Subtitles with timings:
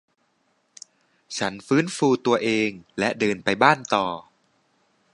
[1.37, 2.69] ฉันฟื้นฟูตัวเอง
[2.99, 4.05] และเดินไปบ้านต่อ